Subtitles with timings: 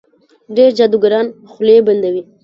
[0.55, 2.21] ډېر جادوګران خولې بندوي.